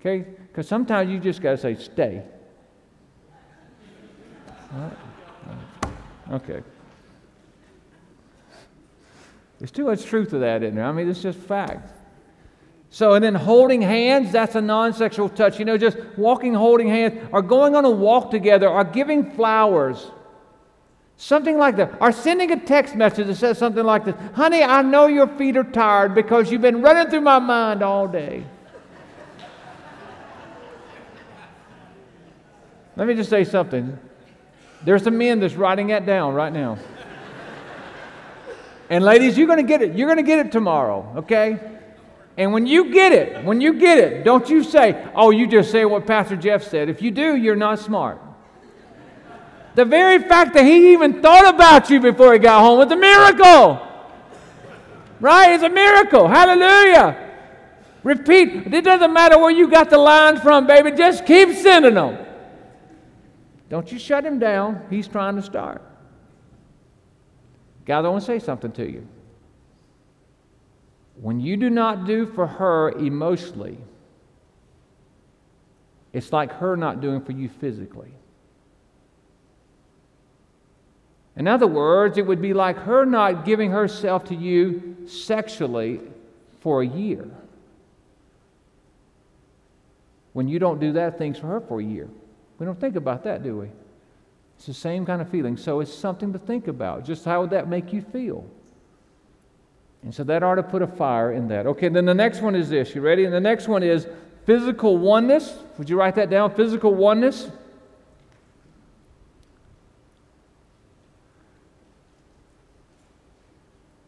[0.00, 0.20] Okay?
[0.20, 2.22] Because sometimes you just got to say, stay.
[6.32, 6.62] Okay.
[9.64, 10.84] There's too much truth to that in there?
[10.84, 11.90] I mean, it's just fact.
[12.90, 15.58] So, and then holding hands, that's a non sexual touch.
[15.58, 20.10] You know, just walking, holding hands, or going on a walk together, or giving flowers.
[21.16, 21.94] Something like that.
[21.98, 25.56] Or sending a text message that says something like this Honey, I know your feet
[25.56, 28.44] are tired because you've been running through my mind all day.
[32.96, 33.98] Let me just say something.
[34.84, 36.76] There's some men that's writing that down right now.
[38.90, 39.94] And ladies, you're going to get it.
[39.94, 41.58] You're going to get it tomorrow, okay?
[42.36, 45.70] And when you get it, when you get it, don't you say, oh, you just
[45.70, 46.88] say what Pastor Jeff said.
[46.88, 48.20] If you do, you're not smart.
[49.74, 52.96] The very fact that he even thought about you before he got home was a
[52.96, 53.80] miracle.
[55.20, 55.52] Right?
[55.52, 56.28] It's a miracle.
[56.28, 57.20] Hallelujah.
[58.02, 58.72] Repeat.
[58.72, 60.92] It doesn't matter where you got the lines from, baby.
[60.92, 62.18] Just keep sending them.
[63.70, 64.82] Don't you shut him down.
[64.90, 65.82] He's trying to start.
[67.84, 69.06] God, I want to say something to you.
[71.20, 73.78] When you do not do for her emotionally,
[76.12, 78.12] it's like her not doing for you physically.
[81.36, 86.00] In other words, it would be like her not giving herself to you sexually
[86.60, 87.28] for a year.
[90.32, 92.08] When you don't do that things for her for a year.
[92.58, 93.68] We don't think about that, do we?
[94.56, 95.56] It's the same kind of feeling.
[95.56, 97.04] So it's something to think about.
[97.04, 98.46] Just how would that make you feel?
[100.02, 101.66] And so that ought to put a fire in that.
[101.66, 102.94] Okay, then the next one is this.
[102.94, 103.24] You ready?
[103.24, 104.06] And the next one is
[104.44, 105.56] physical oneness.
[105.78, 106.54] Would you write that down?
[106.54, 107.50] Physical oneness.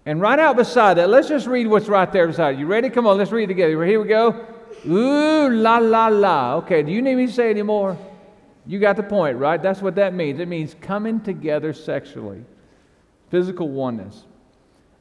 [0.04, 2.66] And right out beside that, let's just read what's right there beside you.
[2.66, 2.90] Ready?
[2.90, 3.84] Come on, let's read it together.
[3.84, 4.46] Here we go.
[4.86, 6.56] Ooh, la, la, la.
[6.58, 7.98] Okay, do you need me to say any more?
[8.66, 9.62] You got the point, right?
[9.62, 10.40] That's what that means.
[10.40, 12.44] It means coming together sexually,
[13.30, 14.24] physical oneness.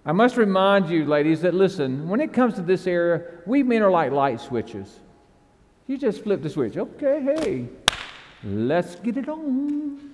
[0.05, 3.81] I must remind you, ladies, that listen, when it comes to this area, we men
[3.81, 4.99] are like light switches.
[5.87, 6.77] You just flip the switch.
[6.77, 7.67] Okay, hey,
[8.43, 10.13] let's get it on.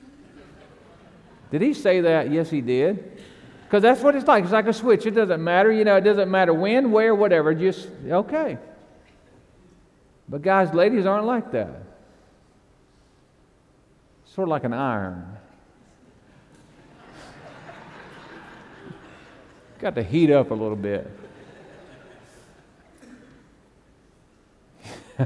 [1.51, 2.31] Did he say that?
[2.31, 3.21] Yes, he did.
[3.65, 4.45] Because that's what it's like.
[4.45, 5.05] It's like a switch.
[5.05, 5.71] It doesn't matter.
[5.71, 7.53] You know, it doesn't matter when, where, whatever.
[7.53, 8.57] Just, okay.
[10.29, 11.90] But guys, ladies aren't like that.
[14.33, 15.25] Sort of like an iron.
[19.79, 21.11] Got to heat up a little bit.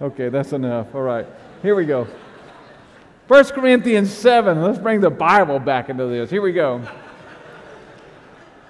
[0.00, 0.94] okay, that's enough.
[0.94, 1.26] All right,
[1.62, 2.06] here we go.
[3.26, 4.62] 1 Corinthians 7.
[4.62, 6.30] Let's bring the Bible back into this.
[6.30, 6.86] Here we go.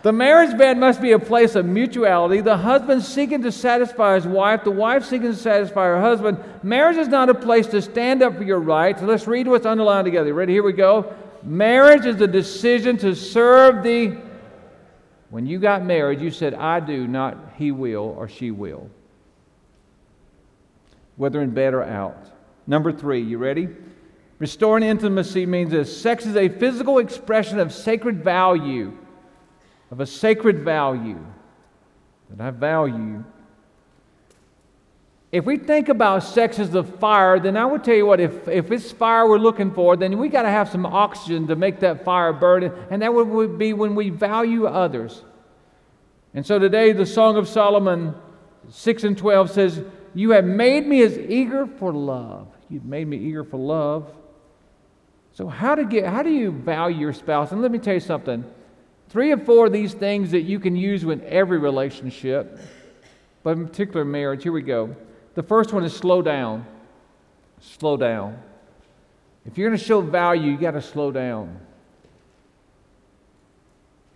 [0.03, 2.41] The marriage bed must be a place of mutuality.
[2.41, 6.39] The husband seeking to satisfy his wife, the wife seeking to satisfy her husband.
[6.63, 9.03] Marriage is not a place to stand up for your rights.
[9.03, 10.33] Let's read what's underlined together.
[10.33, 10.53] Ready?
[10.53, 11.13] Here we go.
[11.43, 14.19] Marriage is the decision to serve the.
[15.31, 18.89] When you got married, you said, I do, not he will or she will.
[21.17, 22.31] Whether in bed or out.
[22.69, 23.69] Number three, you ready?
[24.39, 28.97] Restoring intimacy means this sex is a physical expression of sacred value
[29.91, 31.25] of a sacred value
[32.31, 33.25] that I value.
[35.31, 38.49] If we think about sex as the fire, then I would tell you what, if,
[38.49, 41.81] if it's fire we're looking for, then we got to have some oxygen to make
[41.81, 45.23] that fire burn, and that would be when we value others.
[46.33, 48.15] And so today, the Song of Solomon
[48.71, 49.83] 6 and 12 says,
[50.15, 52.49] You have made me as eager for love.
[52.71, 54.13] You've made me eager for love.
[55.33, 57.53] So, how, to get, how do you value your spouse?
[57.53, 58.45] And let me tell you something
[59.09, 62.59] three or four of these things that you can use with every relationship,
[63.43, 64.43] but in particular marriage.
[64.43, 64.95] Here we go.
[65.35, 66.67] The first one is slow down.
[67.61, 68.43] Slow down.
[69.47, 71.61] If you're going to show value, you got to slow down.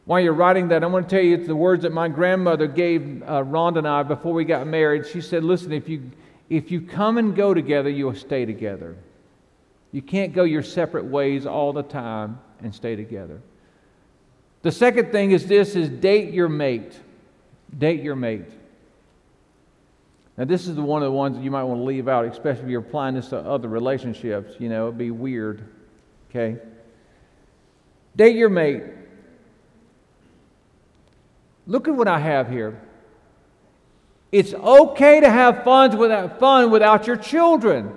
[0.04, 2.66] While you're writing that, I want to tell you it's the words that my grandmother
[2.66, 5.06] gave uh, Rhonda and I before we got married.
[5.06, 6.10] She said, Listen, if you,
[6.50, 8.96] if you come and go together, you'll stay together.
[9.92, 13.40] You can't go your separate ways all the time and stay together.
[14.62, 16.98] The second thing is this is date your mate.
[17.76, 18.50] Date your mate.
[20.36, 22.64] Now, this is one of the ones that you might want to leave out, especially
[22.64, 24.54] if you're applying this to other relationships.
[24.58, 25.68] You know, it'd be weird.
[26.30, 26.56] Okay?
[28.16, 28.82] Date your mate.
[31.66, 32.80] Look at what I have here.
[34.30, 37.94] It's okay to have fun without, fun without your children.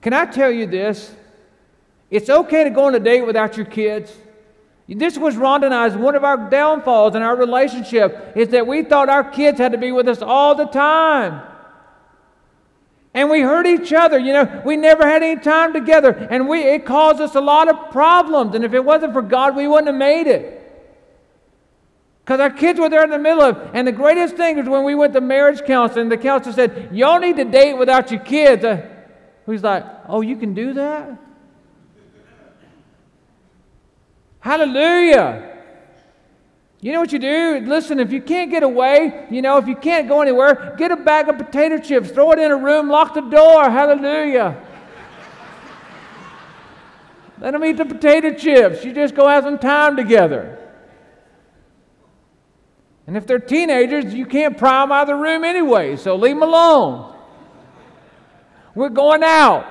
[0.00, 1.14] Can I tell you this?
[2.12, 4.14] It's okay to go on a date without your kids.
[4.86, 8.82] This was Rhonda and I's one of our downfalls in our relationship is that we
[8.82, 11.40] thought our kids had to be with us all the time.
[13.14, 14.18] And we hurt each other.
[14.18, 16.10] You know, we never had any time together.
[16.30, 18.54] And we, it caused us a lot of problems.
[18.54, 20.58] And if it wasn't for God, we wouldn't have made it.
[22.24, 24.84] Because our kids were there in the middle of And the greatest thing is when
[24.84, 28.64] we went to marriage counseling, the counselor said, Y'all need to date without your kids.
[28.66, 28.86] Uh,
[29.46, 31.21] he's like, Oh, you can do that?
[34.42, 35.50] Hallelujah.
[36.80, 37.62] You know what you do?
[37.64, 40.96] Listen, if you can't get away, you know, if you can't go anywhere, get a
[40.96, 43.70] bag of potato chips, throw it in a room, lock the door.
[43.70, 44.60] Hallelujah.
[47.38, 48.84] Let them eat the potato chips.
[48.84, 50.58] You just go have some time together.
[53.06, 56.34] And if they're teenagers, you can't pry them out of the room anyway, so leave
[56.34, 57.16] them alone.
[58.74, 59.66] We're going out.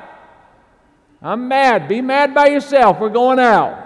[1.21, 1.89] I'm mad.
[1.89, 2.99] Be mad by yourself.
[2.99, 3.80] We're going out.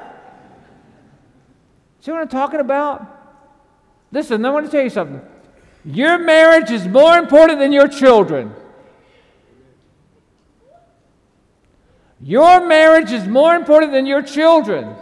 [2.06, 3.04] See what I'm talking about?
[4.12, 5.20] Listen, I want to tell you something.
[5.84, 8.54] Your marriage is more important than your children.
[12.22, 14.96] Your marriage is more important than your children.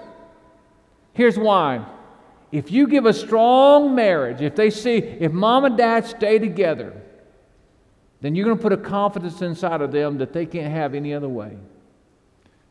[1.12, 1.86] Here's why
[2.54, 6.94] if you give a strong marriage, if they see, if mom and dad stay together,
[8.22, 11.14] then you're going to put a confidence inside of them that they can't have any
[11.14, 11.58] other way.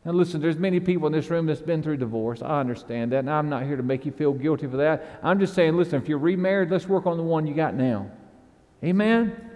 [0.05, 2.41] Now, listen, there's many people in this room that's been through divorce.
[2.41, 5.19] I understand that, and I'm not here to make you feel guilty for that.
[5.23, 8.11] I'm just saying, listen, if you're remarried, let's work on the one you got now.
[8.83, 9.49] Amen?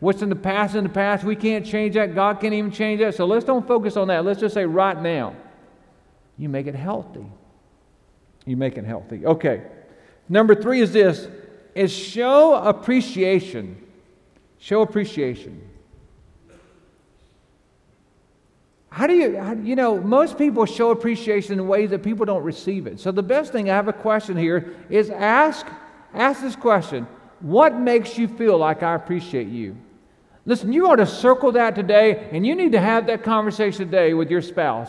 [0.00, 2.14] What's in the past in the past, we can't change that.
[2.14, 3.14] God can't even change that.
[3.14, 4.24] So let's don't focus on that.
[4.24, 5.36] Let's just say right now,
[6.36, 7.26] you make it healthy
[8.46, 9.26] you make it healthy.
[9.26, 9.62] Okay.
[10.28, 11.28] Number three is this
[11.74, 13.76] is show appreciation.
[14.58, 15.60] Show appreciation.
[18.96, 22.86] How do you, you know, most people show appreciation in ways that people don't receive
[22.86, 22.98] it.
[22.98, 25.66] So the best thing, I have a question here, is ask,
[26.14, 27.06] ask this question
[27.40, 29.76] What makes you feel like I appreciate you?
[30.46, 34.14] Listen, you ought to circle that today, and you need to have that conversation today
[34.14, 34.88] with your spouse.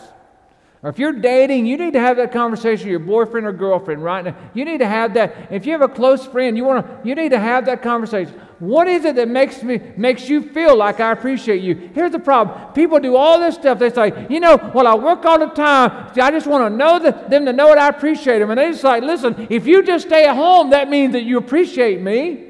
[0.80, 4.04] Or if you're dating, you need to have that conversation with your boyfriend or girlfriend
[4.04, 4.36] right now.
[4.54, 5.48] You need to have that.
[5.50, 8.40] If you have a close friend, you want to you need to have that conversation.
[8.60, 11.90] What is it that makes me makes you feel like I appreciate you?
[11.94, 12.72] Here's the problem.
[12.74, 13.80] People do all this stuff.
[13.80, 16.12] They say, you know, well, I work all the time.
[16.16, 18.50] I just want to know the, them to know that I appreciate them.
[18.50, 21.38] And they just like, listen, if you just stay at home, that means that you
[21.38, 22.47] appreciate me.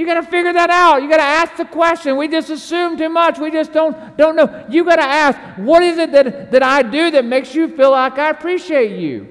[0.00, 1.02] You got to figure that out.
[1.02, 2.16] You got to ask the question.
[2.16, 3.38] We just assume too much.
[3.38, 4.64] We just don't, don't know.
[4.70, 7.90] You got to ask, what is it that, that I do that makes you feel
[7.90, 9.28] like I appreciate you?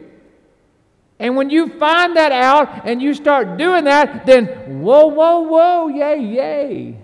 [1.17, 5.87] And when you find that out and you start doing that, then whoa, whoa, whoa,
[5.87, 6.99] yay, yay.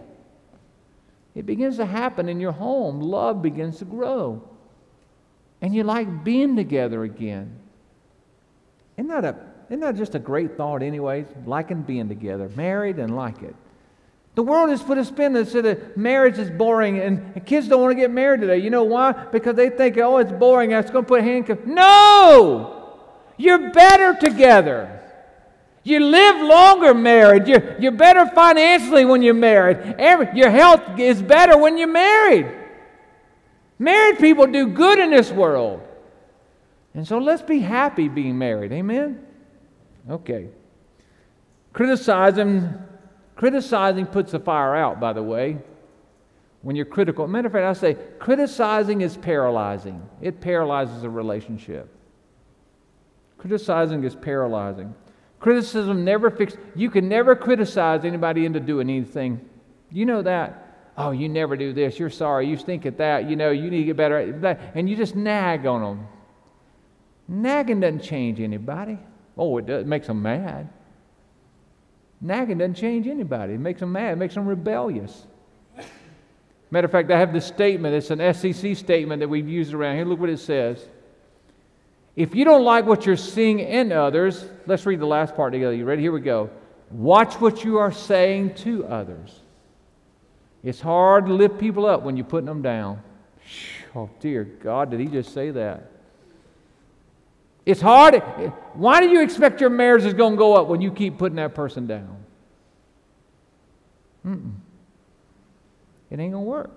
[1.34, 3.01] It begins to happen in your home.
[3.01, 4.47] Love begins to grow.
[5.60, 7.58] And you like being together again.
[8.95, 11.25] Isn't that a isn't that just a great thought, anyways?
[11.45, 13.56] Liking being together, married and like it.
[14.36, 17.82] The world has put a spin that said that marriage is boring and kids don't
[17.82, 18.57] want to get married today.
[18.57, 19.13] You know why?
[19.13, 20.72] Because they think, oh, it's boring.
[20.72, 21.66] It's going to put handcuffs.
[21.66, 22.99] No!
[23.38, 25.01] You're better together.
[25.84, 27.47] You live longer married.
[27.47, 29.78] You're, you're better financially when you're married.
[29.97, 32.51] Every, your health is better when you're married.
[33.80, 35.82] Married people do good in this world.
[36.93, 38.72] And so let's be happy being married.
[38.72, 39.24] Amen?
[40.10, 40.49] Okay.
[41.74, 42.74] Criticizing,
[43.36, 45.58] criticizing puts the fire out, by the way.
[46.62, 47.28] When you're critical.
[47.28, 50.01] Matter of fact, I say criticizing is paralyzing.
[50.22, 51.89] It paralyzes a relationship.
[53.38, 54.95] Criticizing is paralyzing.
[55.39, 56.58] Criticism never fixes.
[56.76, 59.47] You can never criticize anybody into doing anything.
[59.91, 60.91] You know that.
[60.97, 61.99] Oh, you never do this.
[61.99, 62.47] You're sorry.
[62.47, 63.30] You stink at that.
[63.30, 64.72] You know, you need to get better at that.
[64.74, 66.08] And you just nag on them.
[67.28, 68.97] Nagging doesn't change anybody.
[69.38, 70.69] Oh, it, does, it makes them mad.
[72.21, 73.53] Nagging doesn't change anybody.
[73.53, 74.13] It makes them mad.
[74.13, 75.25] It makes them rebellious.
[76.71, 77.95] Matter of fact, I have this statement.
[77.95, 80.05] It's an SCC statement that we've used around here.
[80.05, 80.86] Look what it says.
[82.15, 85.75] If you don't like what you're seeing in others, let's read the last part together.
[85.75, 86.01] You ready?
[86.01, 86.49] Here we go.
[86.91, 89.41] Watch what you are saying to others.
[90.63, 93.01] It's hard to lift people up when you're putting them down.
[93.95, 95.91] Oh, dear God, did he just say that?
[97.66, 98.16] It's hard.
[98.74, 101.38] Why do you expect your marriage is going to go up when you keep putting
[101.38, 102.24] that person down?
[104.26, 104.53] Mm-mm.
[106.11, 106.72] It ain't going to work.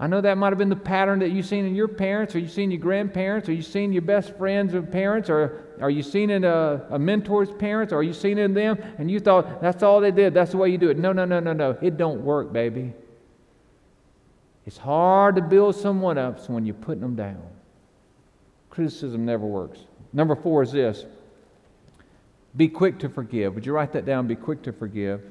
[0.00, 2.38] I know that might have been the pattern that you've seen in your parents, or
[2.38, 6.04] you've seen your grandparents, or you've seen your best friends of parents, or are you
[6.04, 9.60] seen in a, a mentor's parents, or are you seen in them, and you thought
[9.60, 10.98] that's all they did, that's the way you do it.
[10.98, 11.76] No, no, no, no, no.
[11.82, 12.92] It don't work, baby.
[14.66, 17.42] It's hard to build someone up when you're putting them down.
[18.70, 19.80] Criticism never works.
[20.12, 21.04] Number four is this
[22.56, 23.54] be quick to forgive.
[23.54, 24.26] Would you write that down?
[24.26, 25.22] Be quick to forgive.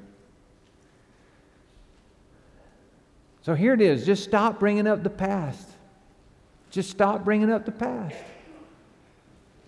[3.42, 4.06] So here it is.
[4.06, 5.68] Just stop bringing up the past.
[6.70, 8.16] Just stop bringing up the past.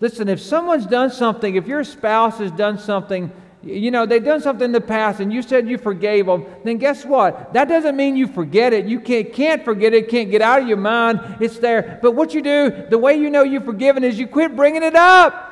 [0.00, 3.30] Listen, if someone's done something, if your spouse has done something,
[3.62, 6.78] you know, they've done something in the past and you said you forgave them, then
[6.78, 7.52] guess what?
[7.52, 8.86] That doesn't mean you forget it.
[8.86, 11.20] You can't, can't forget it, can't get out of your mind.
[11.40, 11.98] It's there.
[12.00, 14.96] But what you do, the way you know you've forgiven is you quit bringing it
[14.96, 15.48] up.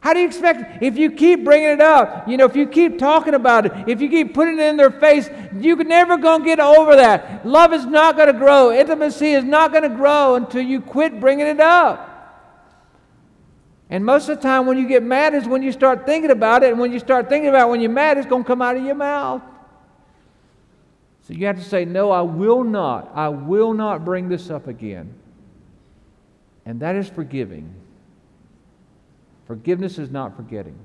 [0.00, 2.98] How do you expect, if you keep bringing it up, you know, if you keep
[2.98, 6.46] talking about it, if you keep putting it in their face, you're never going to
[6.46, 7.44] get over that.
[7.46, 8.72] Love is not going to grow.
[8.72, 12.09] Intimacy is not going to grow until you quit bringing it up.
[13.90, 16.62] And most of the time, when you get mad, is when you start thinking about
[16.62, 16.70] it.
[16.70, 18.76] And when you start thinking about it, when you're mad, it's going to come out
[18.76, 19.42] of your mouth.
[21.22, 23.10] So you have to say, No, I will not.
[23.14, 25.12] I will not bring this up again.
[26.64, 27.74] And that is forgiving.
[29.46, 30.78] Forgiveness is not forgetting.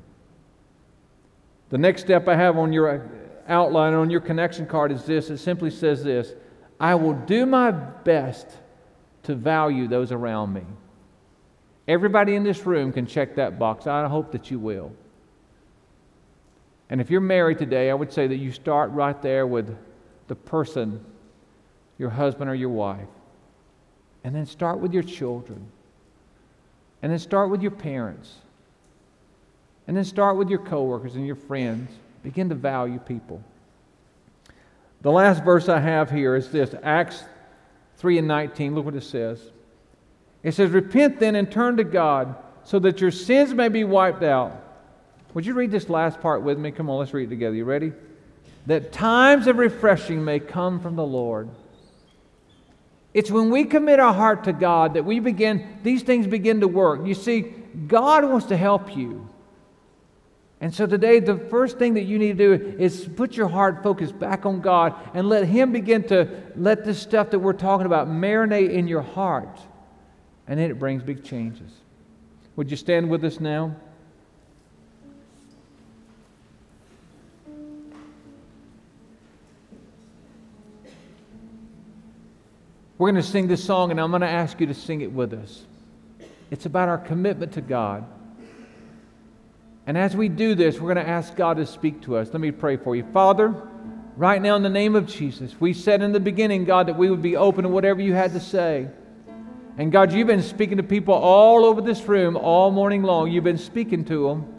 [1.70, 3.08] The next step I have on your
[3.48, 6.34] outline, on your connection card, is this it simply says this
[6.80, 8.48] I will do my best
[9.24, 10.64] to value those around me.
[11.88, 13.86] Everybody in this room can check that box.
[13.86, 14.92] I hope that you will.
[16.90, 19.76] And if you're married today, I would say that you start right there with
[20.28, 21.04] the person,
[21.98, 23.08] your husband or your wife.
[24.24, 25.68] And then start with your children.
[27.02, 28.36] And then start with your parents.
[29.88, 31.92] And then start with your coworkers and your friends.
[32.24, 33.44] Begin to value people.
[35.02, 37.24] The last verse I have here is this Acts
[37.98, 38.74] 3 and 19.
[38.74, 39.52] Look what it says.
[40.46, 44.24] It says, Repent then and turn to God so that your sins may be wiped
[44.24, 44.62] out.
[45.34, 46.72] Would you read this last part with me?
[46.72, 47.56] Come on, let's read it together.
[47.56, 47.92] You ready?
[48.68, 51.50] That times of refreshing may come from the Lord.
[53.12, 56.68] It's when we commit our heart to God that we begin, these things begin to
[56.68, 57.08] work.
[57.08, 57.42] You see,
[57.88, 59.28] God wants to help you.
[60.62, 63.82] And so today, the first thing that you need to do is put your heart
[63.82, 67.88] focus back on God and let Him begin to let this stuff that we're talking
[67.88, 69.60] about marinate in your heart.
[70.48, 71.72] And then it brings big changes.
[72.56, 73.76] Would you stand with us now?
[82.98, 85.12] We're going to sing this song, and I'm going to ask you to sing it
[85.12, 85.66] with us.
[86.50, 88.06] It's about our commitment to God.
[89.86, 92.30] And as we do this, we're going to ask God to speak to us.
[92.32, 93.04] Let me pray for you.
[93.12, 93.54] Father,
[94.16, 97.10] right now in the name of Jesus, we said in the beginning, God, that we
[97.10, 98.88] would be open to whatever you had to say.
[99.78, 103.30] And God, you've been speaking to people all over this room all morning long.
[103.30, 104.54] You've been speaking to them.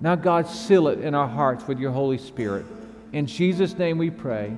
[0.00, 2.64] Now, God, seal it in our hearts with your Holy Spirit.
[3.12, 4.56] In Jesus' name we pray.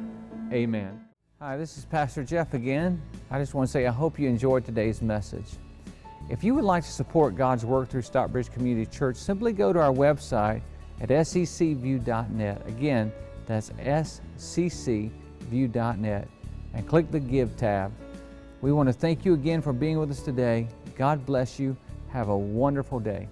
[0.53, 1.05] Amen.
[1.41, 3.01] Hi, this is Pastor Jeff again.
[3.31, 5.47] I just want to say I hope you enjoyed today's message.
[6.29, 9.81] If you would like to support God's work through Stockbridge Community Church, simply go to
[9.81, 10.61] our website
[11.01, 12.63] at sccview.net.
[12.67, 13.11] Again,
[13.47, 13.71] that's
[14.39, 15.09] sccview.net
[16.75, 17.93] and click the Give tab.
[18.65, 20.69] We want to thank you again for being with us today.
[20.97, 21.77] God bless you.
[22.09, 23.29] Have a wonderful day.